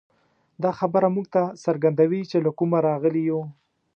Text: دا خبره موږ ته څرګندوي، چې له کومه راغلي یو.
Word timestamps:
دا 0.63 0.71
خبره 0.79 1.07
موږ 1.15 1.25
ته 1.33 1.41
څرګندوي، 1.63 2.21
چې 2.29 2.37
له 2.45 2.51
کومه 2.57 2.77
راغلي 2.87 3.23
یو. 3.29 3.41